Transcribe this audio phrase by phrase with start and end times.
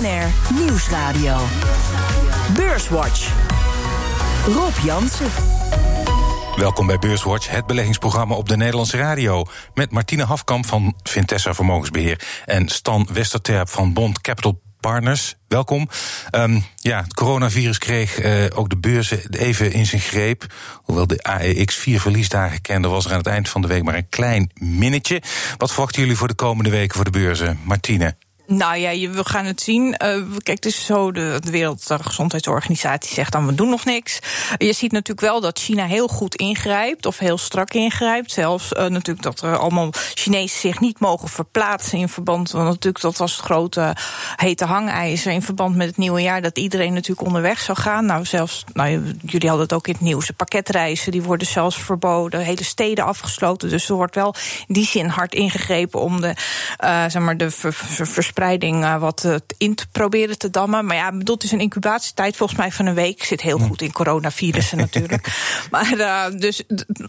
[0.00, 1.36] BNR Nieuwsradio.
[2.56, 3.32] Beurswatch.
[4.46, 5.30] Rob Jansen.
[6.56, 9.44] Welkom bij Beurswatch, het beleggingsprogramma op de Nederlandse radio.
[9.74, 15.34] Met Martine Hafkamp van Vintessa Vermogensbeheer en Stan Westerterp van Bond Capital Partners.
[15.48, 15.88] Welkom.
[16.30, 20.46] Um, ja, het coronavirus kreeg uh, ook de beurzen even in zijn greep.
[20.82, 23.94] Hoewel de AEX vier verliesdagen kende, was er aan het eind van de week maar
[23.94, 25.22] een klein minnetje.
[25.56, 27.60] Wat verwachten jullie voor de komende weken voor de beurzen?
[27.64, 28.25] Martine.
[28.46, 29.86] Nou ja, we gaan het zien.
[29.86, 29.96] Uh,
[30.42, 34.18] kijk, het is zo, de, Wereldgezondheidsorganisatie zegt dan, we doen nog niks.
[34.58, 38.32] Je ziet natuurlijk wel dat China heel goed ingrijpt, of heel strak ingrijpt.
[38.32, 42.50] Zelfs uh, natuurlijk dat er allemaal Chinezen zich niet mogen verplaatsen in verband...
[42.50, 43.96] want natuurlijk dat was het grote
[44.36, 46.42] hete hangijzer in verband met het nieuwe jaar...
[46.42, 48.06] dat iedereen natuurlijk onderweg zou gaan.
[48.06, 48.90] Nou, zelfs, nou,
[49.22, 51.12] jullie hadden het ook in het nieuws, de pakketreizen...
[51.12, 53.68] die worden zelfs verboden, hele steden afgesloten.
[53.68, 54.34] Dus er wordt wel
[54.66, 56.34] in die zin hard ingegrepen om de,
[56.84, 57.50] uh, zeg maar, de
[58.36, 60.86] verspreiding uh, wat uh, in te proberen te dammen.
[60.86, 63.24] Maar ja, bedoeld is een incubatietijd volgens mij van een week.
[63.24, 65.24] Zit heel goed in coronavirussen natuurlijk.
[65.70, 66.62] Maar uh, dus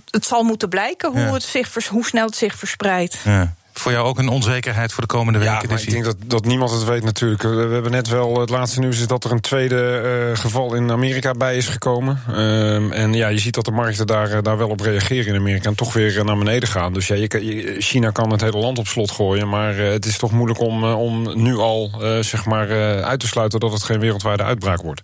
[0.10, 3.18] het zal moeten blijken hoe, het zich, hoe snel het zich verspreidt.
[3.24, 5.70] Ja voor jou ook een onzekerheid voor de komende weken?
[5.70, 7.42] Ja, ik denk dat, dat niemand het weet natuurlijk.
[7.42, 10.92] We hebben net wel, het laatste nieuws is dat er een tweede uh, geval in
[10.92, 12.22] Amerika bij is gekomen.
[12.30, 15.70] Um, en ja, je ziet dat de markten daar, daar wel op reageren in Amerika
[15.70, 16.94] en toch weer naar beneden gaan.
[16.94, 20.18] Dus ja, je, China kan het hele land op slot gooien, maar uh, het is
[20.18, 22.70] toch moeilijk om, om nu al zeg maar,
[23.04, 25.02] uit te sluiten dat het geen wereldwijde uitbraak wordt.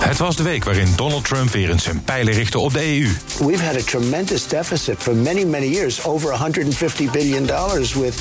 [0.00, 3.08] Het was de week waarin Donald Trump weer eens zijn pijlen richtte op de EU.
[3.46, 8.14] We've had a tremendous deficit for many, many years, over 150 billion dollars with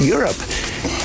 [0.00, 0.44] Europe.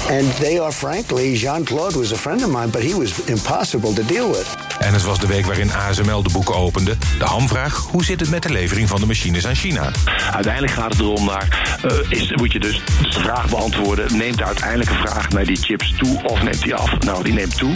[0.09, 4.03] And they are frankly, Jean-Claude was a friend of mine, but he was impossible to
[4.03, 4.70] deal with.
[4.81, 6.97] En het was de week waarin ASML de boeken opende.
[7.19, 9.91] De hamvraag, hoe zit het met de levering van de machines aan China?
[10.31, 14.17] Uiteindelijk gaat het erom naar, uh, is, moet je dus de vraag beantwoorden...
[14.17, 16.99] neemt de uiteindelijke vraag naar die chips toe of neemt die af?
[16.99, 17.73] Nou, die neemt toe.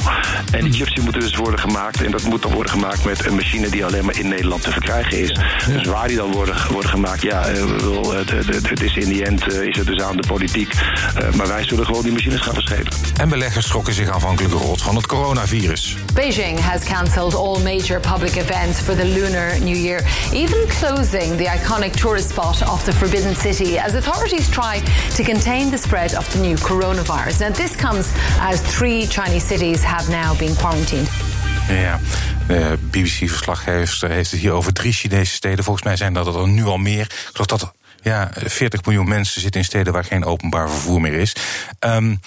[0.52, 2.03] En die chips die moeten dus worden gemaakt...
[2.03, 4.72] en dat moet dan worden gemaakt met een machine die alleen maar in Nederland te
[4.72, 5.30] verkrijgen is.
[5.30, 5.73] Ja.
[5.73, 7.64] Dus waar die dan worden, worden gemaakt, ja, uh,
[8.10, 10.73] het, het, het, is in die end uh, is het dus aan de politiek.
[10.73, 12.92] Uh, maar wij zullen gewoon die machines gaan verschepen.
[13.17, 15.98] En beleggers schrokken zich aanvankelijk rot van het coronavirus.
[16.14, 20.00] Beijing has cancelled all major public events for the Lunar New Year,
[20.33, 24.82] even closing the iconic tourist spot of the Forbidden City as authorities try
[25.17, 27.39] to contain the spread of the new coronavirus.
[27.42, 31.10] Now, this comes as three Chinese cities have now been quarantined.
[31.67, 32.00] Ja,
[32.48, 35.64] de BBC-verslaggever heeft het hier over drie Chinese steden.
[35.64, 37.02] Volgens mij zijn dat er nu al meer.
[37.02, 41.14] Ik geloof dat ja, 40 miljoen mensen zitten in steden waar geen openbaar vervoer meer
[41.14, 41.36] is.
[41.80, 42.20] Um,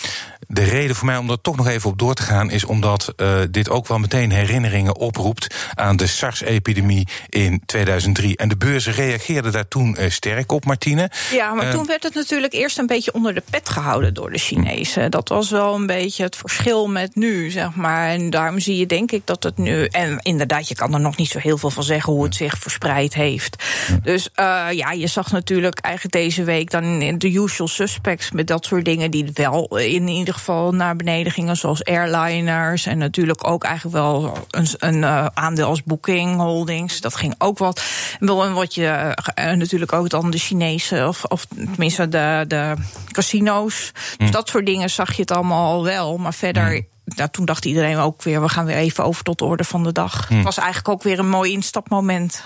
[0.46, 3.12] de reden voor mij om er toch nog even op door te gaan is omdat
[3.16, 8.36] uh, dit ook wel meteen herinneringen oproept aan de SARS-epidemie in 2003.
[8.36, 11.10] En de beurzen reageerden daar toen uh, sterk op, Martine.
[11.32, 14.30] Ja, maar uh, toen werd het natuurlijk eerst een beetje onder de pet gehouden door
[14.30, 15.10] de Chinezen.
[15.10, 18.08] Dat was wel een beetje het verschil met nu, zeg maar.
[18.08, 19.84] En daarom zie je denk ik dat het nu.
[19.84, 22.58] En inderdaad, je kan er nog niet zo heel veel van zeggen hoe het zich
[22.58, 23.64] verspreid heeft.
[24.02, 24.28] Dus
[24.70, 29.10] ja, je zag natuurlijk eigenlijk deze week dan de usual suspects met dat soort dingen
[29.10, 34.46] die wel in ieder geval naar beneden gingen, zoals airliners en natuurlijk ook eigenlijk wel
[34.50, 37.00] een, een uh, aandeel als Booking Holdings.
[37.00, 37.82] Dat ging ook wat.
[38.20, 42.74] En wat je uh, natuurlijk ook dan de Chinese, of, of tenminste de, de
[43.10, 43.92] casino's.
[43.94, 44.16] Mm.
[44.18, 46.16] Dus dat soort dingen zag je het allemaal al wel.
[46.16, 46.86] Maar verder.
[47.16, 49.84] Nou, toen dacht iedereen ook weer, we gaan weer even over tot de orde van
[49.84, 50.28] de dag.
[50.28, 50.34] Hm.
[50.34, 52.42] Het was eigenlijk ook weer een mooi instapmoment.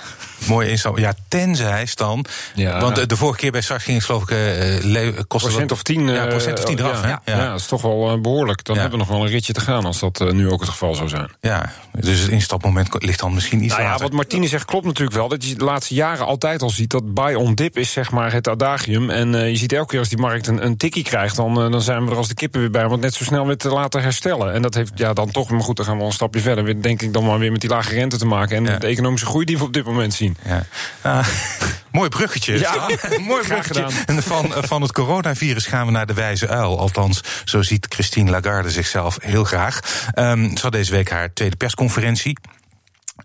[0.46, 2.24] Mooi instap, ja, tenzij Stan.
[2.54, 2.80] Ja.
[2.80, 4.30] Want de, de vorige keer bij SARS ging het geloof ik...
[4.30, 6.08] Uh, kostte procent wat, of tien.
[6.08, 7.36] Ja, procent of tien uh, eraf, ja, ja.
[7.36, 8.64] ja, dat is toch wel uh, behoorlijk.
[8.64, 8.80] Dan ja.
[8.80, 10.94] hebben we nog wel een ritje te gaan als dat uh, nu ook het geval
[10.94, 11.30] zou zijn.
[11.40, 13.98] Ja, dus het instapmoment ligt dan misschien iets nou later.
[13.98, 15.28] Ja, wat Martine zegt klopt natuurlijk wel.
[15.28, 18.32] Dat je de laatste jaren altijd al ziet dat buy on dip is zeg maar
[18.32, 19.10] het adagium.
[19.10, 21.36] En je ziet elke keer als die markt een, een tikkie krijgt...
[21.36, 23.46] Dan, dan zijn we er als de kippen weer bij om het net zo snel
[23.46, 24.51] weer te laten herstellen.
[24.52, 26.64] En dat heeft ja, dan toch, maar goed, dan gaan we een stapje verder.
[26.64, 28.56] Weer, denk ik dan maar weer met die lage rente te maken.
[28.56, 28.78] En ja.
[28.78, 30.36] de economische groei die we op dit moment zien.
[30.44, 30.66] Ja.
[31.06, 31.26] Uh,
[31.92, 32.58] mooi bruggetje.
[32.58, 32.88] Ja,
[33.28, 33.86] mooi bruggetje.
[34.06, 36.78] En van, van het coronavirus gaan we naar de wijze uil.
[36.78, 39.80] Althans, zo ziet Christine Lagarde zichzelf heel graag.
[40.14, 42.36] Um, ze had deze week haar tweede persconferentie.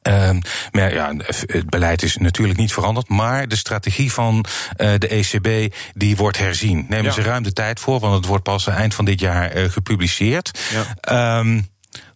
[0.08, 1.14] Um, maar ja,
[1.46, 4.46] het beleid is natuurlijk niet veranderd, maar de strategie van
[4.78, 6.86] uh, de ECB die wordt herzien.
[6.90, 7.12] Nemen ja.
[7.12, 10.60] ze ruim de tijd voor, want het wordt pas eind van dit jaar uh, gepubliceerd.
[11.04, 11.40] Ja.
[11.40, 11.68] Um,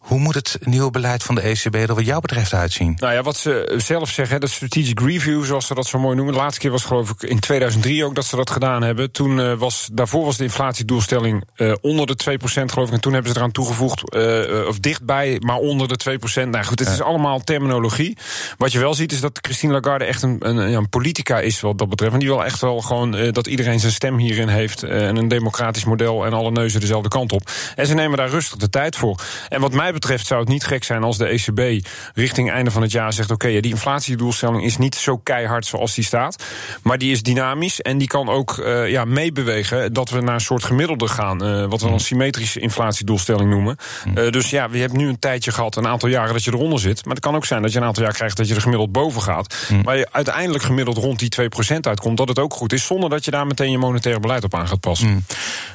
[0.02, 2.96] Hoe moet het nieuwe beleid van de ECB er wat jou betreft uitzien?
[3.00, 6.34] Nou ja, wat ze zelf zeggen, de strategic review, zoals ze dat zo mooi noemen.
[6.34, 9.12] De laatste keer was geloof ik in 2003 ook dat ze dat gedaan hebben.
[9.12, 12.94] Toen uh, was, daarvoor was de inflatiedoelstelling uh, onder de 2% geloof ik.
[12.94, 16.48] En toen hebben ze eraan toegevoegd, uh, of dichtbij, maar onder de 2%.
[16.48, 18.18] Nou goed, het is allemaal terminologie.
[18.58, 21.78] Wat je wel ziet is dat Christine Lagarde echt een, een, een politica is wat
[21.78, 22.14] dat betreft.
[22.14, 24.84] En die wil echt wel gewoon dat iedereen zijn stem hierin heeft.
[24.84, 27.52] en een democratisch model en alle neuzen dezelfde kant op.
[27.76, 29.20] En ze nemen daar rustig de tijd voor.
[29.50, 32.82] En wat mij betreft zou het niet gek zijn als de ECB richting einde van
[32.82, 36.44] het jaar zegt: oké, okay, die inflatiedoelstelling is niet zo keihard zoals die staat.
[36.84, 40.42] Maar die is dynamisch en die kan ook uh, ja, meebewegen dat we naar een
[40.42, 41.46] soort gemiddelde gaan.
[41.46, 43.78] Uh, wat we een symmetrische inflatiedoelstelling noemen.
[44.16, 46.80] Uh, dus ja, we hebben nu een tijdje gehad, een aantal jaren dat je eronder
[46.80, 47.06] zit.
[47.06, 48.92] Maar het kan ook zijn dat je een aantal jaar krijgt dat je er gemiddeld
[48.92, 49.56] boven gaat.
[49.70, 49.82] Mm.
[49.84, 52.86] Maar je uiteindelijk gemiddeld rond die 2% uitkomt, dat het ook goed is.
[52.86, 55.08] Zonder dat je daar meteen je monetaire beleid op aan gaat passen.
[55.08, 55.24] Mm.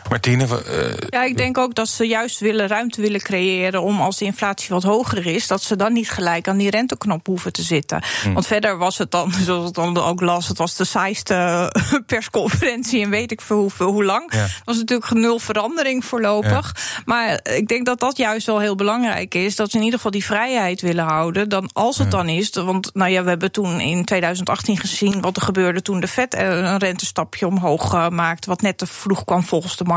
[0.09, 0.47] Martine?
[1.11, 4.69] ja, ik denk ook dat ze juist willen ruimte willen creëren om als de inflatie
[4.69, 8.03] wat hoger is, dat ze dan niet gelijk aan die renteknop hoeven te zitten.
[8.25, 8.33] Mm.
[8.33, 11.73] Want verder was het dan, zoals ik dan ook las, het was de saaiste
[12.07, 14.33] persconferentie en weet ik veel hoe, hoe lang.
[14.33, 14.39] Ja.
[14.39, 16.73] Het was natuurlijk nul verandering voorlopig.
[16.75, 17.03] Ja.
[17.05, 19.57] Maar ik denk dat dat juist wel heel belangrijk is.
[19.57, 21.49] Dat ze in ieder geval die vrijheid willen houden.
[21.49, 22.17] Dan als het ja.
[22.17, 22.51] dan is.
[22.51, 26.35] Want nou ja, we hebben toen in 2018 gezien wat er gebeurde toen de Fed
[26.35, 28.49] een rentestapje omhoog maakte.
[28.49, 29.96] Wat net te vroeg kwam volgens de markt.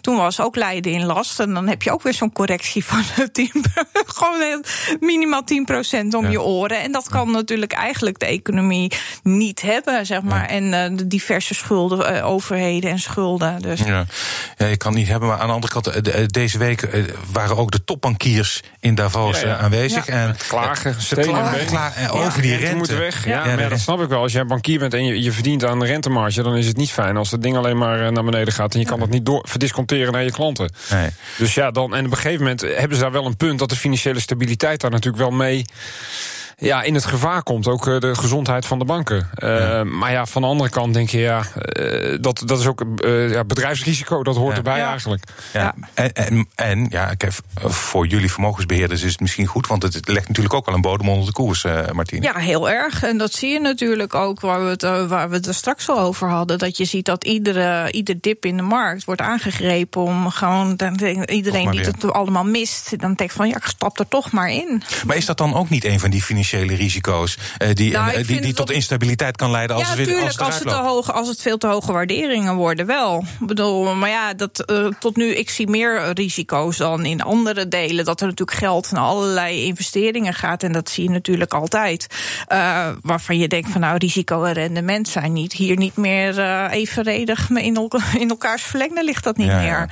[0.00, 1.40] Toen was ook Leiden in last.
[1.40, 3.02] En dan heb je ook weer zo'n correctie van
[3.32, 3.50] 10,
[3.92, 4.64] gewoon
[5.00, 6.80] minimaal 10% om je oren.
[6.80, 8.92] En dat kan natuurlijk eigenlijk de economie
[9.22, 10.46] niet hebben, zeg maar.
[10.46, 13.62] En uh, de diverse schulden, uh, overheden en schulden.
[13.62, 13.80] Dus.
[13.80, 14.06] Ja.
[14.56, 15.28] ja, je kan het niet hebben.
[15.28, 19.48] Maar aan de andere kant, uh, deze week waren ook de topbankiers in Davos ja,
[19.48, 19.56] ja.
[19.56, 20.06] aanwezig.
[20.06, 20.12] Ja.
[20.12, 22.76] En klagen, ze klagen, klagen over die rente.
[22.76, 23.26] moeten weg.
[23.26, 24.22] Ja, maar dat snap ik wel.
[24.22, 26.90] Als jij bankier bent en je, je verdient aan de rentemarge, dan is het niet
[26.90, 29.44] fijn als het ding alleen maar naar beneden gaat en je kan dat niet door
[29.48, 30.72] verdisconteren naar je klanten.
[30.90, 31.10] Nee.
[31.38, 33.68] Dus ja, dan en op een gegeven moment hebben ze daar wel een punt dat
[33.68, 35.64] de financiële stabiliteit daar natuurlijk wel mee
[36.62, 37.66] ja, in het gevaar komt.
[37.66, 39.28] Ook uh, de gezondheid van de banken.
[39.38, 39.84] Uh, ja.
[39.84, 41.42] Maar ja, van de andere kant denk je, ja,
[41.78, 42.84] uh, dat, dat is ook
[43.30, 44.22] ja, bedrijfsrisico.
[44.22, 44.56] Dat hoort ja.
[44.56, 44.88] erbij ja.
[44.88, 45.24] eigenlijk.
[45.52, 45.74] Ja.
[45.94, 49.66] En, en, en ja, kijk, voor jullie vermogensbeheerders is het misschien goed.
[49.66, 52.22] Want het legt natuurlijk ook wel een bodem onder de koers, Martine.
[52.22, 53.02] Ja, heel erg.
[53.02, 55.98] En dat zie je natuurlijk ook waar we het, waar we het er straks al
[55.98, 56.58] over hadden.
[56.58, 60.80] Dat je ziet dat iedere, ieder dip in de markt wordt aangegrepen om gewoon
[61.26, 63.00] iedereen die het allemaal mist.
[63.00, 64.82] Dan denkt van ja, ik stap er toch maar in.
[65.06, 68.26] Maar is dat dan ook niet een van die financiële risico's uh, die, nou, uh,
[68.26, 71.12] die, die tot instabiliteit kan leiden als ja, het weer tuurlijk, als, het, te hoog,
[71.12, 73.24] als het veel te hoge waarderingen worden, wel.
[73.40, 77.68] Ik bedoel, maar ja, dat, uh, tot nu, ik zie meer risico's dan in andere
[77.68, 78.04] delen.
[78.04, 80.62] Dat er natuurlijk geld naar allerlei investeringen gaat.
[80.62, 82.06] En dat zie je natuurlijk altijd.
[83.02, 86.40] waarvan je denkt van nou, risico en rendement zijn niet hier niet meer
[86.70, 89.66] evenredig in, el in elkaars verlengde ligt dat niet ja, meer.
[89.66, 89.88] Ja.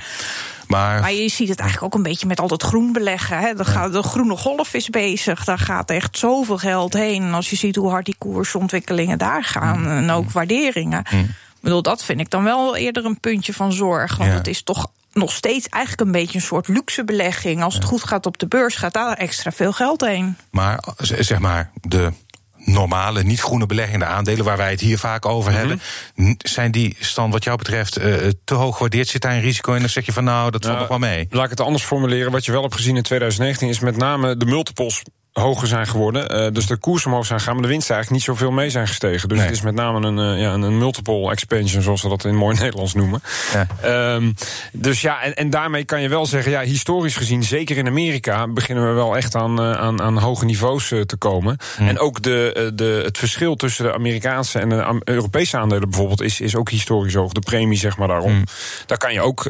[0.71, 3.39] Maar, maar, je ziet het eigenlijk ook een beetje met al dat groen beleggen.
[3.39, 3.53] Hè.
[3.53, 3.89] De, ja.
[3.89, 5.43] de groene golf is bezig.
[5.43, 7.23] Daar gaat echt zoveel geld heen.
[7.23, 9.79] En als je ziet hoe hard die koersontwikkelingen daar gaan.
[9.79, 9.87] Mm.
[9.87, 11.03] En ook waarderingen.
[11.11, 11.19] Mm.
[11.19, 14.17] Ik bedoel, dat vind ik dan wel eerder een puntje van zorg.
[14.17, 14.35] Want ja.
[14.35, 17.63] het is toch nog steeds eigenlijk een beetje een soort luxe belegging.
[17.63, 20.37] Als het goed gaat op de beurs, gaat daar extra veel geld heen.
[20.51, 22.11] Maar zeg maar, de
[22.65, 25.67] normale, niet groene beleggende aandelen, waar wij het hier vaak over mm -hmm.
[26.15, 29.07] hebben, zijn die stand wat jou betreft uh, te hoog gewaardeerd?
[29.07, 29.79] Zit daar een risico in?
[29.79, 31.27] Dan zeg je van nou, dat valt nog wel mee.
[31.29, 32.31] Laat ik het anders formuleren.
[32.31, 35.03] Wat je wel hebt gezien in 2019 is met name de multiples
[35.33, 36.45] hoger zijn geworden.
[36.45, 38.87] Uh, dus de koers omhoog zijn gegaan, maar de winsten eigenlijk niet zoveel mee zijn
[38.87, 39.29] gestegen.
[39.29, 39.47] Dus nee.
[39.47, 42.57] het is met name een, uh, ja, een multiple expansion, zoals we dat in mooi
[42.59, 43.21] Nederlands noemen.
[43.53, 44.13] Ja.
[44.13, 44.35] Um,
[44.73, 48.47] dus ja, en, en daarmee kan je wel zeggen, ja, historisch gezien, zeker in Amerika,
[48.47, 51.57] beginnen we wel echt aan, uh, aan, aan hoge niveaus te komen.
[51.79, 51.87] Mm.
[51.87, 56.41] En ook de, de, het verschil tussen de Amerikaanse en de Europese aandelen bijvoorbeeld is,
[56.41, 57.31] is ook historisch hoog.
[57.31, 58.33] De premie, zeg maar, daarom.
[58.33, 58.43] Mm.
[58.85, 59.43] Daar kan je ook,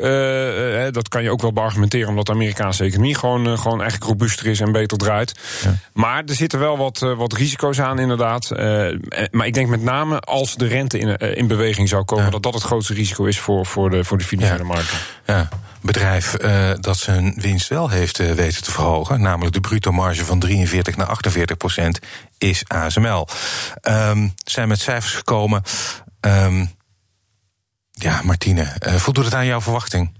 [0.93, 4.59] dat kan je ook wel beargumenteren, omdat de Amerikaanse economie gewoon, gewoon eigenlijk robuuster is
[4.59, 5.39] en beter draait.
[5.63, 5.70] Ja.
[5.93, 8.49] Maar er zitten wel wat, uh, wat risico's aan, inderdaad.
[8.51, 8.99] Uh,
[9.31, 12.31] maar ik denk met name als de rente in, uh, in beweging zou komen, ja.
[12.31, 14.97] dat dat het grootste risico is voor, voor, de, voor de financiële markten.
[15.25, 15.49] Ja.
[15.81, 16.35] Bedrijf
[16.79, 21.07] dat zijn winst wel heeft weten te verhogen, namelijk de bruto marge van 43 naar
[21.07, 21.99] 48 procent,
[22.37, 23.27] is ASML.
[23.81, 25.63] Um, zijn met cijfers gekomen.
[26.19, 26.71] Um,
[27.91, 30.11] ja, Martine, voldoet het aan jouw verwachting?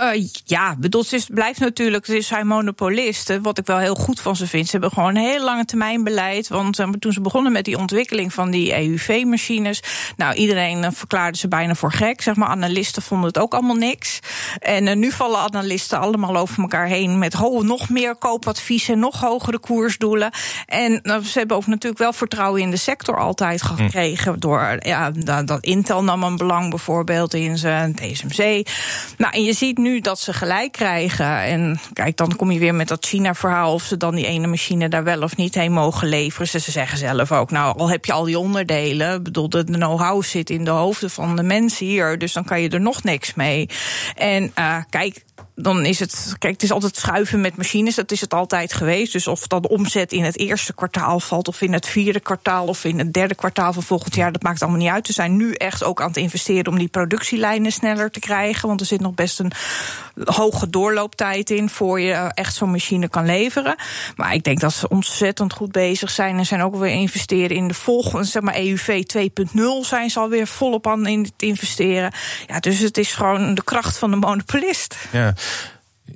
[0.00, 3.42] Uh, ja, bedoel, ze blijft natuurlijk, ze zijn monopolisten.
[3.42, 4.64] Wat ik wel heel goed van ze vind.
[4.64, 6.48] Ze hebben gewoon een heel lange termijn beleid.
[6.48, 9.82] Want uh, toen ze begonnen met die ontwikkeling van die EUV-machines.
[10.16, 12.20] Nou, iedereen uh, verklaarde ze bijna voor gek.
[12.20, 14.20] Zeg maar, analisten vonden het ook allemaal niks.
[14.58, 17.18] En nu vallen analisten allemaal over elkaar heen.
[17.18, 20.30] Met nog meer koopadviezen, nog hogere koersdoelen.
[20.66, 24.32] En ze hebben ook natuurlijk wel vertrouwen in de sector altijd gekregen.
[24.32, 24.38] Hm.
[24.38, 28.68] Door, ja, dat, dat Intel nam een belang bijvoorbeeld in ze, TSMC.
[29.16, 31.40] Nou, en je ziet nu nu dat ze gelijk krijgen.
[31.42, 33.72] En kijk, dan kom je weer met dat China-verhaal.
[33.72, 36.48] Of ze dan die ene machine daar wel of niet heen mogen leveren.
[36.48, 39.22] Ze, ze zeggen zelf ook, nou, al heb je al die onderdelen.
[39.22, 42.18] Bedoel, de know-how zit in de hoofden van de mensen hier.
[42.18, 43.68] Dus dan kan je er nog niks mee.
[44.16, 45.24] En uh, kijk,
[45.62, 46.34] dan is het.
[46.38, 47.94] Kijk, het is altijd schuiven met machines.
[47.94, 49.12] Dat is het altijd geweest.
[49.12, 52.84] Dus of dat omzet in het eerste kwartaal valt, of in het vierde kwartaal, of
[52.84, 55.06] in het derde kwartaal van volgend jaar, dat maakt allemaal niet uit.
[55.06, 58.68] We zijn nu echt ook aan het investeren om die productielijnen sneller te krijgen.
[58.68, 59.52] Want er zit nog best een
[60.24, 63.76] hoge doorlooptijd in voor je echt zo'n machine kan leveren.
[64.16, 67.68] Maar ik denk dat ze ontzettend goed bezig zijn en zijn ook weer investeren in
[67.68, 72.12] de volgende, zeg maar EUV 2.0 zijn ze alweer volop aan in het investeren.
[72.46, 74.96] Ja, dus het is gewoon de kracht van de monopolist.
[75.12, 75.34] Ja.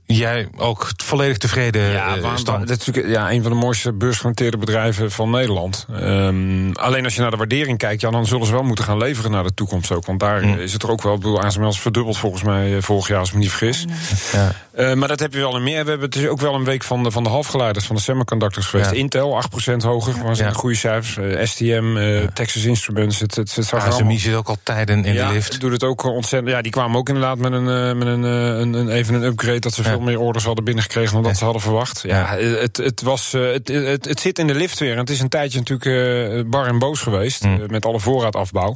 [0.07, 1.83] Jij ook volledig tevreden?
[1.83, 5.87] Ja, uh, dat is natuurlijk ja, een van de mooiste beursgenoteerde bedrijven van Nederland.
[6.01, 8.99] Um, alleen als je naar de waardering kijkt, ja, dan zullen ze wel moeten gaan
[8.99, 10.07] leveren naar de toekomst ook.
[10.07, 10.59] Want daar mm.
[10.59, 11.15] is het er ook wel.
[11.15, 13.85] Ik bedoel, ASML is verdubbeld volgens mij vorig jaar, als ik me niet vergis.
[14.33, 14.55] Ja.
[14.79, 15.85] Uh, maar dat heb je wel in meer.
[15.85, 18.03] We hebben het is ook wel een week van de, van de halfgeleiders, van de
[18.03, 18.91] semiconductors geweest.
[18.91, 18.97] Ja.
[18.97, 20.51] Intel 8% hoger, was ja.
[20.51, 21.17] goede cijfers.
[21.17, 22.29] Uh, STM, ja.
[22.33, 23.21] Texas Instruments.
[23.21, 25.61] Het, het, het ASMI zit ook al tijden in de lift.
[25.61, 26.53] doet het ook ontzettend.
[26.53, 29.75] Ja, die kwamen ook inderdaad met een, met een, een, een even een upgrade dat
[29.75, 32.03] ze veel meer orders hadden binnengekregen dan dat ze hadden verwacht.
[32.07, 34.93] Ja, het, het, was, het, het, het zit in de lift weer.
[34.93, 37.45] En het is een tijdje natuurlijk bar en boos geweest.
[37.45, 37.61] Mm.
[37.69, 38.75] Met alle voorraadafbouw.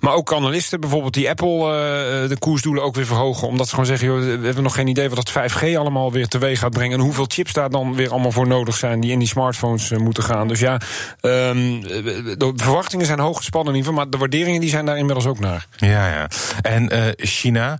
[0.00, 3.48] Maar ook analisten, bijvoorbeeld die Apple, de koersdoelen ook weer verhogen.
[3.48, 6.28] Omdat ze gewoon zeggen, joh, we hebben nog geen idee wat dat 5G allemaal weer
[6.28, 6.98] teweeg gaat brengen.
[6.98, 10.22] En hoeveel chips daar dan weer allemaal voor nodig zijn die in die smartphones moeten
[10.22, 10.48] gaan.
[10.48, 10.72] Dus ja,
[11.20, 14.04] um, de verwachtingen zijn hoog gespannen in ieder geval.
[14.04, 15.66] Maar de waarderingen die zijn daar inmiddels ook naar.
[15.76, 16.28] Ja, ja.
[16.62, 17.78] En China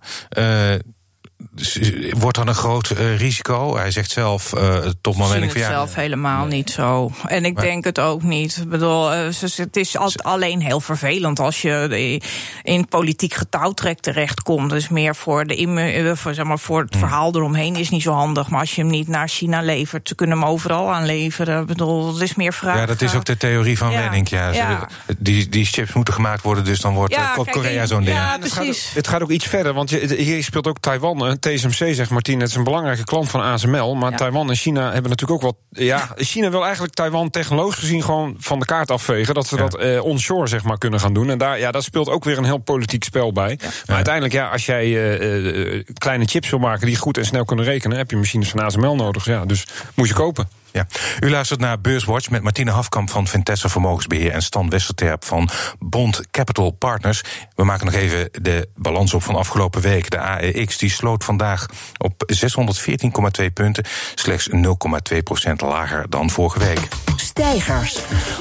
[2.10, 3.76] wordt dan een groot uh, risico?
[3.76, 5.68] Hij zegt zelf uh, tot moment ik van ja.
[5.68, 6.56] zelf helemaal nee.
[6.56, 7.12] niet zo.
[7.26, 8.56] En ik maar, denk het ook niet.
[8.56, 9.18] Ik bedoel, uh,
[9.56, 12.20] het is alleen heel vervelend als je
[12.62, 14.70] in politiek getouwtrek terechtkomt.
[14.70, 17.00] Dus meer voor, de, voor, zeg maar, voor het hmm.
[17.00, 18.48] verhaal eromheen is niet zo handig.
[18.48, 21.60] Maar als je hem niet naar China levert, ze kunnen hem overal aanleveren.
[21.60, 22.76] Ik bedoel, het is meer vraag.
[22.76, 24.00] Ja, dat is ook de theorie van ja.
[24.00, 24.28] Wenning.
[24.28, 24.88] Ja, ja.
[25.18, 28.16] Die, die chips moeten gemaakt worden, dus dan wordt ja, Korea zo'n ding.
[28.16, 28.84] Ja, het precies.
[28.84, 32.40] Gaat, het gaat ook iets verder, want je, hier speelt ook Taiwan TSMC, zegt Martien,
[32.40, 33.94] het is een belangrijke klant van ASML.
[33.94, 34.16] Maar ja.
[34.16, 35.82] Taiwan en China hebben natuurlijk ook wat.
[35.84, 39.34] Ja, China wil eigenlijk Taiwan technologisch gezien gewoon van de kaart afvegen.
[39.34, 39.62] Dat ze ja.
[39.62, 41.30] dat uh, onshore zeg maar kunnen gaan doen.
[41.30, 43.58] En daar, ja, dat speelt ook weer een heel politiek spel bij.
[43.60, 43.68] Ja.
[43.86, 47.44] Maar uiteindelijk, ja, als jij uh, uh, kleine chips wil maken die goed en snel
[47.44, 49.24] kunnen rekenen, heb je machines van ASML nodig.
[49.24, 50.48] Ja, dus moet je kopen.
[50.72, 50.86] Ja.
[51.20, 55.48] U luistert naar Beurswatch met Martine Hafkamp van Vintessa Vermogensbeheer en Stan Westerterp van
[55.78, 57.22] Bond Capital Partners.
[57.54, 60.10] We maken nog even de balans op van afgelopen week.
[60.10, 61.66] De AEX die sloot vandaag
[61.98, 62.32] op
[63.40, 63.84] 614,2 punten,
[64.14, 64.48] slechts
[65.12, 66.88] 0,2 procent lager dan vorige week.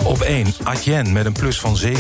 [0.04, 1.92] Op 1 Adyen met een plus van 7,4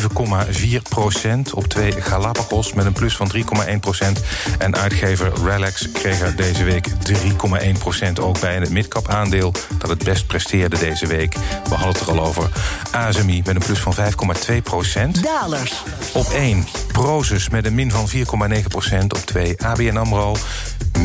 [0.89, 1.54] procent.
[1.54, 4.22] Op 2 Galapagos met een plus van 3,1 procent.
[4.58, 8.56] En uitgever Relax kreeg er deze week 3,1 procent ook bij.
[8.56, 11.34] En het midcap aandeel dat het best presteerde deze week.
[11.70, 12.50] We hadden het er al over.
[12.98, 15.24] ASMI met een plus van 5,2 procent.
[15.24, 15.84] Dalers.
[16.13, 19.13] Op 1 Prozus met een min van 4,9 procent.
[19.13, 20.36] Op 2 ABN AMRO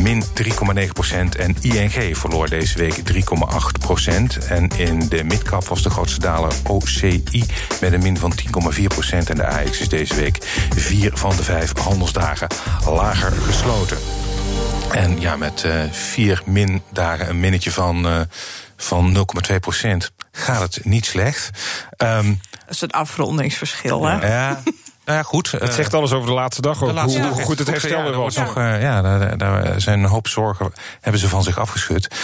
[0.01, 1.35] min 3,9 procent.
[1.35, 4.37] En ING verloor deze week 3,8 procent.
[4.37, 7.45] En in de midcap was de grootste daler OCI
[7.81, 8.33] met een min van
[8.75, 9.29] 10,4 procent.
[9.29, 10.37] En de AX is deze week
[10.75, 12.47] vier van de vijf handelsdagen
[12.85, 13.97] lager gesloten.
[14.91, 18.21] En ja, met uh, vier mindagen een minnetje van, uh,
[18.83, 21.49] van 0,2 procent gaat het niet slecht.
[21.97, 24.27] Um, dat is het afrondingsverschil, hè?
[24.27, 24.61] Ja.
[25.05, 25.51] Nou ja, goed.
[25.51, 26.91] Het zegt alles over de laatste dag ook.
[26.91, 28.35] Laatste hoe, dag goed het herstel ja, was.
[28.35, 32.15] Nog, uh, ja, daar, daar, zijn een hoop zorgen, hebben ze van zich afgeschud.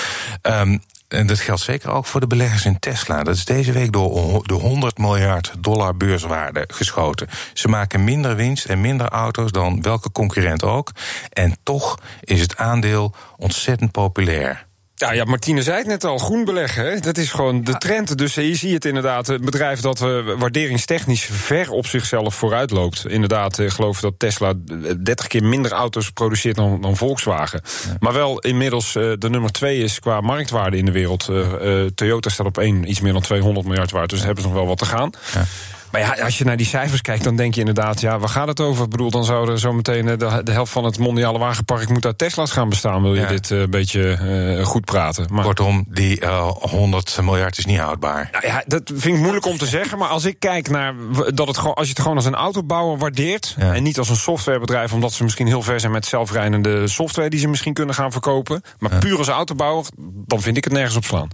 [0.41, 3.23] Um, en dat geldt zeker ook voor de beleggers in Tesla.
[3.23, 7.27] Dat is deze week door de 100 miljard dollar beurswaarde geschoten.
[7.53, 10.91] Ze maken minder winst en minder auto's dan welke concurrent ook.
[11.29, 14.67] En toch is het aandeel ontzettend populair.
[14.99, 16.99] Ja, ja, Martine zei het net al, groen beleggen, hè?
[16.99, 18.17] dat is gewoon de trend.
[18.17, 23.07] Dus je ziet het inderdaad, een bedrijf dat uh, waarderingstechnisch ver op zichzelf vooruit loopt.
[23.07, 24.53] Inderdaad, ik geloof dat Tesla
[24.97, 27.61] 30 keer minder auto's produceert dan, dan Volkswagen.
[27.87, 27.95] Ja.
[27.99, 31.27] Maar wel inmiddels uh, de nummer twee is qua marktwaarde in de wereld.
[31.29, 34.49] Uh, Toyota staat op één, iets meer dan 200 miljard waard, dus daar hebben ze
[34.49, 35.09] nog wel wat te gaan.
[35.33, 35.45] Ja.
[35.91, 38.47] Maar ja, als je naar die cijfers kijkt, dan denk je inderdaad, ja, waar gaat
[38.47, 38.83] het over?
[38.83, 42.05] Ik bedoel, dan zou er zo meteen de, de helft van het mondiale wagenpark moet
[42.05, 43.01] uit Tesla's gaan bestaan.
[43.01, 43.27] Wil je ja.
[43.27, 44.19] dit een uh, beetje
[44.57, 45.27] uh, goed praten?
[45.31, 48.29] Maar, Kortom, die uh, 100 miljard is niet houdbaar.
[48.31, 49.97] Nou ja, dat vind ik moeilijk om te zeggen.
[49.97, 50.93] Maar als ik kijk naar
[51.33, 53.55] dat het gewoon, als je het gewoon als een autobouwer waardeert.
[53.57, 53.73] Ja.
[53.73, 57.39] En niet als een softwarebedrijf, omdat ze misschien heel ver zijn met zelfrijdende software die
[57.39, 58.61] ze misschien kunnen gaan verkopen.
[58.79, 59.85] Maar puur als autobouwer,
[60.25, 61.29] dan vind ik het nergens op slaan.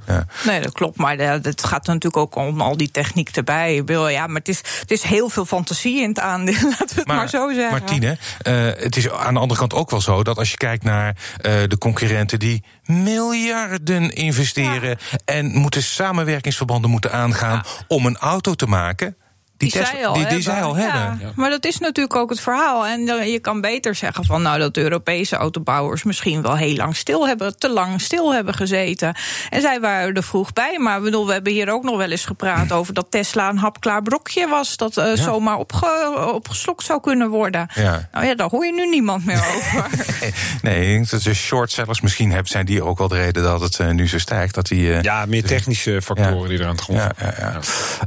[0.45, 0.97] Nee, dat klopt.
[0.97, 3.83] Maar het gaat natuurlijk ook om al die techniek erbij.
[3.85, 7.07] Ja, maar het is, het is heel veel fantasie in het aandeel, laten we het
[7.07, 7.79] maar, zo zeggen.
[7.79, 10.83] Martine, uh, het is aan de andere kant ook wel zo dat als je kijkt
[10.83, 17.85] naar uh, de concurrenten die miljarden investeren en moeten samenwerkingsverbanden moeten aangaan ja.
[17.87, 19.15] om een auto te maken
[19.57, 21.17] die, die, zij al, die, die zij al hebben.
[21.21, 21.31] Ja.
[21.35, 22.85] Maar dat is natuurlijk ook het verhaal.
[22.85, 26.95] En je kan beter zeggen van nou dat de Europese autobouwers misschien wel heel lang
[26.95, 29.15] stil hebben, te lang stil hebben gezeten.
[29.49, 30.79] En zij waren er vroeg bij.
[30.79, 34.01] Maar bedoel, we hebben hier ook nog wel eens gepraat over dat Tesla een hapklaar
[34.01, 34.77] brokje was.
[34.77, 35.15] Dat uh, ja.
[35.15, 37.67] zomaar opge, opgeslokt zou kunnen worden.
[37.73, 38.09] Ja.
[38.11, 39.89] Nou ja, daar hoor je nu niemand meer over.
[40.61, 43.79] nee, dat de short sellers misschien hebben, zijn die ook wel de reden dat het
[43.79, 44.55] uh, nu zo stijgt.
[44.55, 47.59] Dat die, uh, ja, meer technische factoren die er aan het grond ja, ja,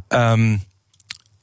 [0.08, 0.32] ja.
[0.32, 0.66] Um,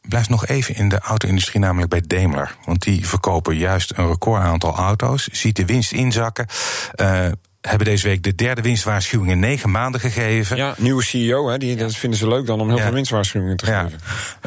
[0.07, 2.55] blijf nog even in de auto-industrie, namelijk bij Daimler.
[2.65, 5.27] Want die verkopen juist een record aantal auto's.
[5.31, 6.45] Ziet de winst inzakken.
[6.95, 7.27] Uh,
[7.61, 10.57] hebben deze week de derde winstwaarschuwing in negen maanden gegeven.
[10.57, 12.83] Ja, nieuwe CEO, hè, die, dat vinden ze leuk dan om heel ja.
[12.83, 13.83] veel winstwaarschuwingen te ja.
[13.83, 13.99] geven.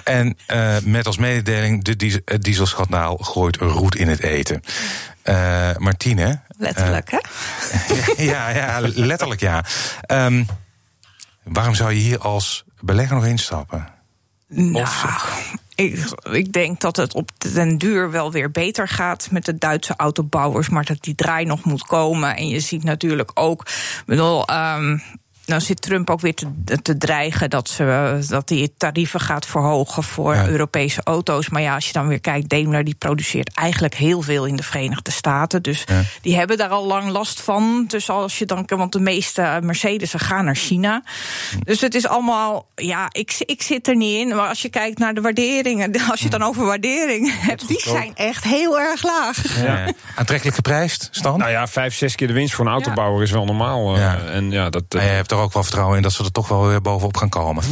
[0.04, 4.62] En uh, met als mededeling, de diesel, het dieselschandaal gooit roet in het eten.
[5.24, 6.40] Uh, Martine.
[6.58, 7.18] Letterlijk, hè?
[8.32, 9.64] ja, ja, letterlijk ja.
[10.06, 10.46] Um,
[11.42, 13.97] waarom zou je hier als belegger nog instappen?
[14.48, 14.86] Nou,
[15.74, 19.94] ik, ik, denk dat het op den duur wel weer beter gaat met de Duitse
[19.96, 22.36] autobouwers, maar dat die draai nog moet komen.
[22.36, 23.66] En je ziet natuurlijk ook,
[24.06, 25.02] bedoel, um,
[25.48, 26.46] nou zit Trump ook weer te,
[26.82, 30.46] te dreigen dat, ze, dat hij tarieven gaat verhogen voor ja.
[30.48, 31.48] Europese auto's.
[31.48, 34.62] Maar ja, als je dan weer kijkt, Daimler die produceert eigenlijk heel veel in de
[34.62, 35.62] Verenigde Staten.
[35.62, 36.02] Dus ja.
[36.22, 37.84] die hebben daar al lang last van.
[37.88, 41.02] Dus als je dan, want de meeste Mercedes gaan naar China.
[41.64, 44.28] Dus het is allemaal, ja, ik, ik zit er niet in.
[44.28, 47.80] Maar als je kijkt naar de waarderingen, als je het dan over waarderingen hebt, die
[47.80, 49.62] zijn echt heel erg laag.
[49.62, 49.92] Ja.
[50.16, 51.38] Aantrekkelijk geprijsd, Stan?
[51.38, 53.96] Nou ja, vijf, zes keer de winst voor een autobouwer is wel normaal.
[53.96, 56.48] Uh, en ja, dat, je hebt er ook wel vertrouwen in dat ze er toch
[56.48, 57.64] wel weer bovenop gaan komen.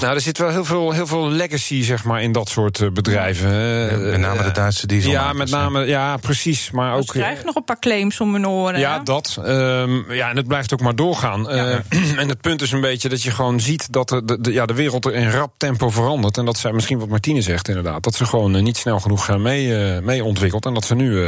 [0.00, 2.90] Nou, er zit wel heel veel, heel veel legacy zeg maar, in dat soort uh,
[2.90, 3.50] bedrijven.
[3.50, 5.10] Ja, met name de Duitse diesel.
[5.10, 6.70] Ja, met name, ja, precies.
[6.70, 7.04] Maar ook.
[7.04, 8.80] Ze krijgen nog een paar claims om hun oren.
[8.80, 9.38] Ja, dat.
[9.46, 11.42] Um, ja, en het blijft ook maar doorgaan.
[11.42, 11.82] Ja.
[11.90, 14.52] Uh, en het punt is een beetje dat je gewoon ziet dat de, de, de,
[14.52, 16.38] ja, de wereld er in rap tempo verandert.
[16.38, 18.02] En dat zij misschien wat Martine zegt, inderdaad.
[18.02, 20.66] Dat ze gewoon niet snel genoeg gaan mee, uh, mee ontwikkeld.
[20.66, 21.22] En dat ze nu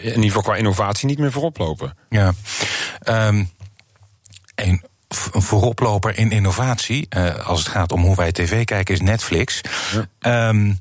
[0.00, 1.96] in ieder geval qua innovatie niet meer voorop lopen.
[2.08, 2.32] Ja.
[3.08, 3.55] Um, een
[5.46, 9.60] vooroploper in innovatie, uh, als het gaat om hoe wij tv kijken, is Netflix.
[10.20, 10.48] Ja.
[10.48, 10.78] Um,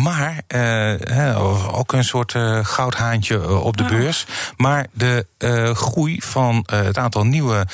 [0.00, 4.26] maar uh, ook een soort uh, goudhaantje op de beurs.
[4.56, 5.26] Maar de
[5.74, 7.66] groei van het aantal nieuwe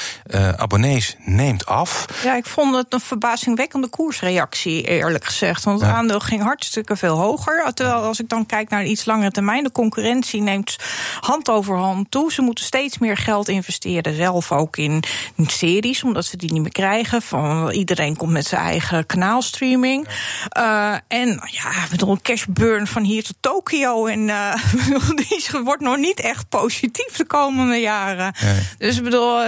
[0.56, 2.06] abonnees neemt af.
[2.22, 5.64] Ja, ik vond het een verbazingwekkende koersreactie, eerlijk gezegd.
[5.64, 5.96] Want het ja.
[5.96, 7.72] aandeel ging hartstikke veel hoger.
[7.74, 10.76] Terwijl als ik dan kijk naar iets langere termijn, de concurrentie neemt
[11.20, 12.32] hand over hand toe.
[12.32, 15.02] Ze moeten steeds meer geld investeren, zelf ook in
[15.46, 17.22] series, omdat ze die niet meer krijgen.
[17.22, 20.08] Van, iedereen komt met zijn eigen kanaalstreaming.
[20.48, 21.00] Ja.
[21.08, 24.06] en ja, bedoel een cash burn van hier tot Tokio.
[24.06, 24.54] En uh,
[25.28, 28.34] die wordt nog niet echt positief de komende jaren.
[28.42, 28.60] Nee.
[28.78, 29.40] Dus ik bedoel,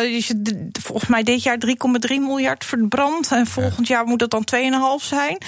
[0.83, 1.73] volgens mij dit jaar 3,3
[2.09, 3.33] miljard verbrand.
[3.33, 3.95] En volgend ja.
[3.95, 4.47] jaar moet het dan
[5.01, 5.39] 2,5 zijn.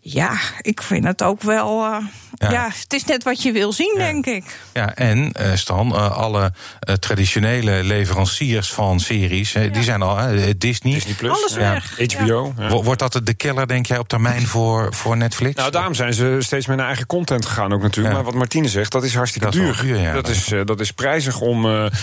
[0.00, 1.84] Ja, ik vind het ook wel.
[1.84, 1.96] Uh,
[2.38, 2.50] ja.
[2.50, 2.70] ja.
[2.80, 4.04] het is net wat je wil zien, ja.
[4.04, 4.44] denk ik.
[4.72, 6.52] Ja, en uh, Stan, uh, alle
[7.00, 9.66] traditionele leveranciers van series, ja.
[9.66, 10.16] die zijn al
[10.58, 10.92] Disney.
[10.92, 11.98] Disney Plus, Alles weg.
[12.16, 12.54] HBO.
[12.82, 15.54] Wordt dat de killer, denk jij, op termijn voor, voor Netflix?
[15.54, 18.14] Nou, daarom zijn ze steeds met hun eigen content gegaan ook natuurlijk.
[18.14, 19.70] Maar wat Martine zegt, dat is hartstikke dat duur.
[19.70, 21.60] Is duur dat, is, dat is prijzig om.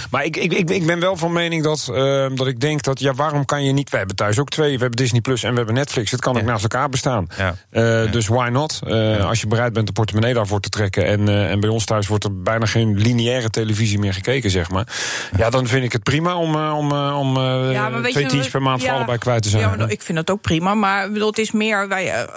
[0.10, 1.86] maar ik, ik, ik, ik, ben wel van mening dat,
[2.36, 3.90] dat ik denk dat, ja, waarom kan je niet.
[3.90, 4.74] Wij hebben thuis ook twee.
[4.74, 6.12] We hebben Disney Plus en we hebben Netflix.
[6.12, 7.28] Het kan ook naast elkaar bestaan.
[8.12, 8.80] Dus why not?
[9.22, 11.06] Als je bereid bent de portemonnee daarvoor te trekken.
[11.06, 14.70] En, uh, en bij ons thuis wordt er bijna geen lineaire televisie meer gekeken, zeg
[14.70, 14.88] maar.
[15.38, 17.40] Ja, dan vind ik het prima om, uh, om, uh, om
[17.72, 19.80] ja, twee tientjes per maand ja, voor allebei kwijt te zijn.
[19.80, 20.74] Ja, ik vind dat ook prima.
[20.74, 22.28] Maar bedoel, het is meer, wij,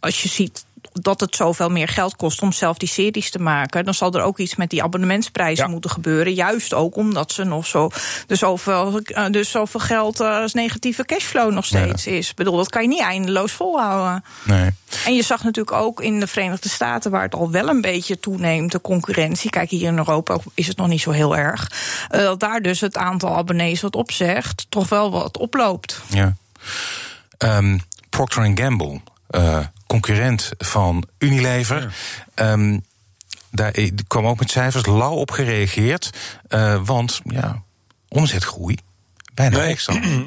[0.00, 0.64] als je ziet
[1.00, 4.22] dat het zoveel meer geld kost om zelf die series te maken, dan zal er
[4.22, 5.70] ook iets met die abonnementsprijzen ja.
[5.70, 6.34] moeten gebeuren.
[6.34, 7.90] Juist ook omdat ze nog zo,
[8.26, 12.12] dus zoveel, dus zoveel geld als negatieve cashflow nog steeds ja.
[12.12, 12.30] is.
[12.30, 14.24] Ik bedoel, dat kan je niet eindeloos volhouden.
[14.44, 14.70] Nee.
[15.04, 18.20] En je zag natuurlijk ook in de Verenigde Staten, waar het al wel een beetje
[18.20, 19.50] toeneemt, de concurrentie.
[19.50, 21.70] Kijk, hier in Europa is het nog niet zo heel erg.
[22.08, 26.00] Dat daar dus het aantal abonnees wat opzegt, toch wel wat oploopt.
[26.08, 26.36] Ja.
[27.38, 27.80] Um,
[28.10, 29.00] Procter Gamble.
[29.30, 29.58] Uh,
[29.88, 31.94] concurrent van Unilever.
[32.34, 32.52] Ja.
[32.52, 32.84] Um,
[33.50, 33.72] daar
[34.06, 36.10] kwam ook met cijfers lauw op gereageerd.
[36.48, 37.62] Uh, want ja,
[38.08, 38.76] omzetgroei
[39.38, 39.76] Bijna Nee.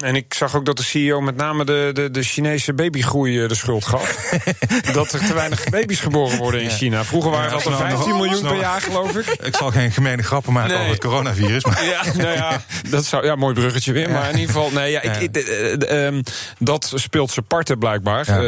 [0.00, 3.48] En ik zag ook dat de CEO met name de, de, de Chinese babygroei eh,
[3.48, 4.30] de schuld gaf.
[4.92, 7.04] dat er te weinig baby's geboren worden in China.
[7.04, 9.26] Vroeger waren Ja, dat er snel 15 nog- miljoen per jaar, geloof ik.
[9.26, 10.78] Ik zal geen gemene grappen maken Nee.
[10.78, 11.64] over het coronavirus.
[11.64, 14.10] Maar Ja, nou ja, dat zou, ja, mooi bruggetje weer.
[14.10, 16.22] Maar in ieder geval, nee, ja, ik, ik- eh, eh, ehm,
[16.58, 18.24] dat speelt zijn parten blijkbaar.
[18.26, 18.40] Ja.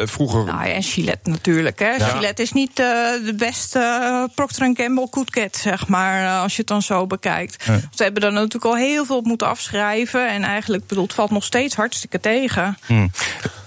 [0.00, 0.44] Eh, vroeger.
[0.44, 1.78] Nou ja, en Gillette natuurlijk.
[1.78, 2.00] Hè.
[2.00, 7.06] Gillette is niet de beste Procter Gamble Cootcat, zeg maar, als je het dan zo
[7.06, 7.64] bekijkt.
[7.94, 10.11] Ze hebben er natuurlijk al heel veel op moeten afschrijven.
[10.18, 12.78] En eigenlijk, bedoel, het valt nog steeds hartstikke tegen.
[12.86, 13.08] Hm.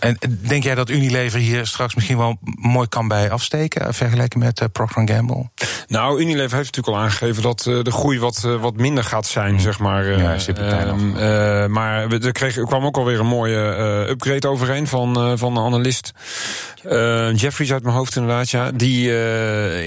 [0.05, 3.81] En denk jij dat Unilever hier straks misschien wel mooi kan bij afsteken...
[3.87, 5.49] eh, vergeleken met eh, Procter Gamble?
[5.87, 9.59] Nou, Unilever heeft natuurlijk al aangegeven dat eh, de groei wat, wat minder gaat zijn,
[9.59, 10.05] zeg maar.
[10.19, 14.87] Ja, ehm, eh, maar we- er, kreeg, er kwam ook alweer een mooie upgrade overheen
[14.87, 16.11] van, eh, van een analist.
[17.35, 18.71] Jeffries uit mijn hoofd inderdaad, ja.
[18.71, 19.03] Die,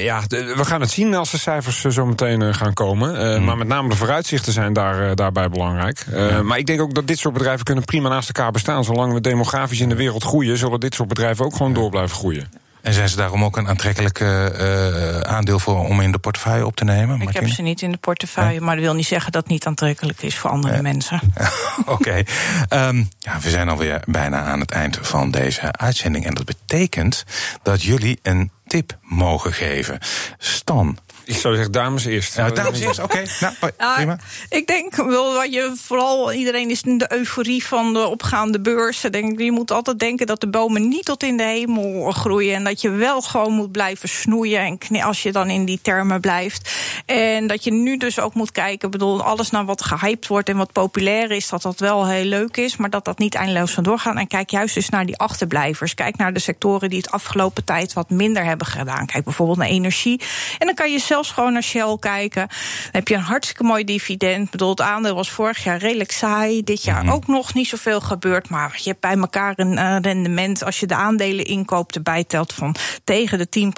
[0.03, 3.35] ja, we gaan het zien als de cijfers zo meteen gaan komen.
[3.35, 3.45] Hmm.
[3.45, 6.07] Maar met name de vooruitzichten zijn daar, daarbij belangrijk.
[6.43, 8.85] Maar ik denk ook dat dit soort bedrijven kunnen prima naast elkaar bestaan.
[8.85, 12.17] Zolang we demografisch in de wereld groeien, zullen dit soort bedrijven ook gewoon door blijven
[12.17, 12.51] groeien.
[12.83, 16.67] En zijn ze daarom ook een aantrekkelijk eh, eh, aandeel voor om in de portefeuille
[16.67, 17.21] op te nemen?
[17.21, 19.67] Ik heb ze niet in de portefeuille, maar dat wil niet zeggen dat het niet
[19.67, 21.21] aantrekkelijk is voor andere mensen.
[21.87, 22.23] Oké.
[22.69, 26.27] Ehm, ja, we zijn alweer bijna aan het eind van deze uitzending.
[26.27, 27.25] En dat betekent
[27.63, 29.99] dat jullie een tip mogen geven.
[30.39, 30.99] Stan.
[31.29, 32.37] Ik zou zeggen, dames eerst.
[32.37, 33.23] Ja, dames eerst, oké.
[33.41, 34.19] Nou, Ah, prima.
[34.49, 39.13] ik denk wel wat je vooral iedereen is in de euforie van de opgaande beurzen.
[39.13, 42.55] Denk, ik, je moet altijd denken dat de bomen niet tot in de hemel groeien.
[42.55, 44.79] En dat je wel gewoon moet blijven snoeien.
[44.91, 46.71] En als je dan in die termen blijft.
[47.07, 48.87] En dat je nu dus ook moet kijken.
[48.87, 52.25] Ik bedoel, alles naar wat gehyped wordt en wat populair is, dat dat wel heel
[52.25, 52.77] leuk is.
[52.77, 54.19] Maar dat dat niet eindeloos van doorgaan.
[54.19, 55.95] En kijk juist eens naar die achterblijvers.
[55.95, 59.07] Kijk naar de sectoren die het afgelopen tijd wat minder hebben gedaan.
[59.07, 60.21] Kijk bijvoorbeeld naar energie.
[60.59, 62.49] En dan kan je zelfs gewoon naar Shell kijken.
[62.49, 64.45] Dan heb je een hartstikke mooi dividend.
[64.45, 66.65] Ik bedoel, het aandeel was vorig jaar redelijk saai.
[66.65, 68.49] Dit jaar ook nog niet zoveel gebeurd.
[68.49, 70.65] Maar je hebt bij elkaar een eh, rendement.
[70.65, 73.73] Als je de aandelen inkoopt erbij telt van tegen de 10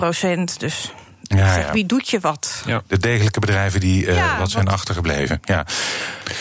[0.58, 0.92] Dus
[1.36, 1.72] Ja, zeg, ja.
[1.72, 2.62] wie doet je wat?
[2.66, 2.82] Ja.
[2.86, 5.40] De degelijke bedrijven die eh, Ja, wat zijn wat- achtergebleven.
[5.44, 5.66] Ja.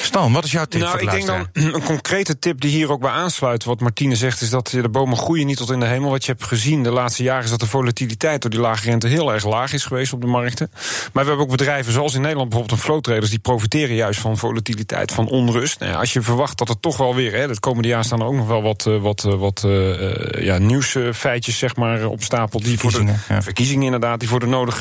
[0.02, 2.72] Stan, wat is jouw tip Nou, voor de ik denk dan een concrete tip die
[2.72, 3.64] hier ook bij aansluit.
[3.64, 6.10] Wat Martine zegt, is dat de bomen groeien niet tot in de hemel.
[6.10, 9.08] Wat je hebt gezien de laatste jaren is dat de volatiliteit door die lage rente
[9.08, 10.70] heel erg laag is geweest op de markten.
[11.14, 14.20] Maar we hebben ook bedrijven zoals in Nederland bijvoorbeeld een flow traders die profiteren juist
[14.20, 15.80] van volatiliteit, van onrust.
[15.80, 18.20] Nou ja, als je verwacht dat er toch wel weer, hè, het komende jaar staan
[18.20, 22.06] er ook nog wel wat, eh, wat, eh, wat eh, eh, ja, nieuwsfeitjes zeg maar,
[22.06, 22.60] op stapel.
[22.60, 24.79] Die voor de verkiezingen inderdaad, die voor de nodige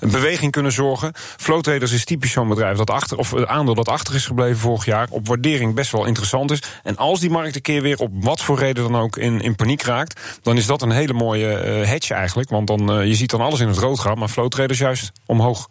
[0.00, 1.12] beweging kunnen zorgen.
[1.36, 4.58] Flow traders is typisch zo'n bedrijf dat achter, of een aandeel dat achter is gebleven
[4.58, 6.62] vorig jaar, op waardering best wel interessant is.
[6.82, 9.54] En als die markt een keer weer op wat voor reden dan ook in, in
[9.54, 12.50] paniek raakt, dan is dat een hele mooie eh, hedge eigenlijk.
[12.50, 15.12] Want dan, eh, je ziet dan alles in het rood gaan, maar flow traders juist
[15.26, 15.66] omhoog.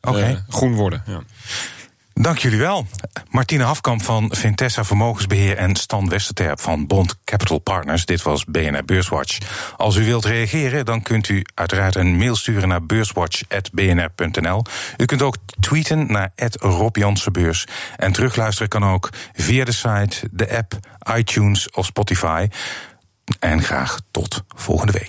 [0.00, 1.02] Eh, groen worden.
[1.06, 1.22] Ja.
[2.14, 2.86] Dank jullie wel.
[3.30, 8.06] Martine Hafkamp van Vintessa Vermogensbeheer en Stan Westerterp van Bond Capital Partners.
[8.06, 9.38] Dit was BNR Beurswatch.
[9.76, 14.64] Als u wilt reageren, dan kunt u uiteraard een mail sturen naar beurswatch.bnr.nl.
[14.96, 17.66] U kunt ook tweeten naar Rob Jansenbeurs.
[17.96, 20.78] En terugluisteren kan ook via de site, de app,
[21.16, 22.48] iTunes of Spotify.
[23.38, 25.02] En graag tot volgende week.